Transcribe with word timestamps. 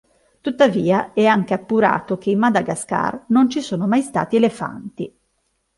Tuttavia, 0.41 1.13
è 1.13 1.27
anche 1.27 1.53
appurato 1.53 2.17
che 2.17 2.31
in 2.31 2.39
Madagascar 2.39 3.25
non 3.27 3.51
ci 3.51 3.61
sono 3.61 3.85
mai 3.85 4.01
stati 4.01 4.35
elefanti. 4.37 5.15